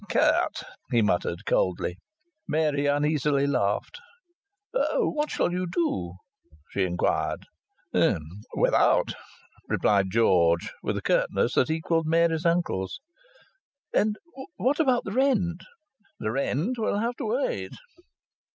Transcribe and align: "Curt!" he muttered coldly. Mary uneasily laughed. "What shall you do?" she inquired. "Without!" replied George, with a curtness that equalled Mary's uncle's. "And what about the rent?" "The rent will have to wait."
"Curt!" 0.09 0.63
he 0.89 1.03
muttered 1.03 1.45
coldly. 1.45 1.99
Mary 2.47 2.87
uneasily 2.87 3.45
laughed. 3.45 3.99
"What 4.73 5.29
shall 5.29 5.51
you 5.51 5.67
do?" 5.71 6.13
she 6.71 6.85
inquired. 6.85 7.43
"Without!" 8.55 9.13
replied 9.69 10.09
George, 10.09 10.73
with 10.81 10.97
a 10.97 11.03
curtness 11.03 11.53
that 11.53 11.69
equalled 11.69 12.07
Mary's 12.07 12.47
uncle's. 12.47 12.99
"And 13.93 14.15
what 14.57 14.79
about 14.79 15.03
the 15.03 15.11
rent?" 15.11 15.65
"The 16.19 16.31
rent 16.31 16.79
will 16.79 16.97
have 16.97 17.15
to 17.17 17.25
wait." 17.27 17.73